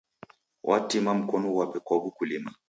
Watima 0.69 1.11
mkonu 1.19 1.47
ghwape 1.53 1.79
kwa 1.85 1.95
w'ukulima. 2.01 2.49